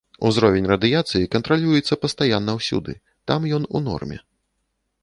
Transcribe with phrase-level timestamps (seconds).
[0.27, 2.97] Узровень радыяцыі кантралюецца пастаянна ўсюды,
[3.33, 4.17] там ён у норме.